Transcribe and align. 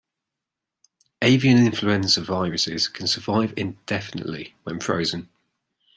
Avian 1.21 1.59
influenza 1.59 2.21
viruses 2.23 2.87
can 2.87 3.05
survive 3.05 3.53
indefinitely 3.55 4.55
when 4.63 4.79
frozen. 4.79 5.29